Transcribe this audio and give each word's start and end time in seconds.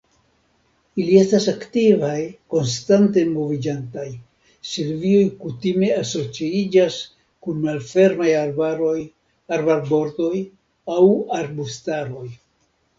Ili 1.01 1.17
estas 1.23 1.43
aktivaj, 1.51 2.21
konstante 2.53 3.25
moviĝantaj; 3.33 4.05
silvioj 4.71 5.27
kutime 5.43 5.91
asociiĝas 5.97 6.97
kun 7.47 7.61
malfermaj 7.67 8.31
arbaroj, 8.41 8.97
arbarbordoj 9.59 10.35
aŭ 10.97 11.01
arbustaroj. 11.43 12.27